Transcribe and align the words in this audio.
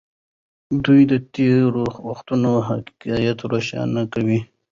دوی 0.85 1.01
د 1.11 1.13
تېرو 1.35 1.83
وختونو 2.09 2.51
حقایق 2.67 3.37
روښانه 3.51 4.03
کوي. 4.13 4.39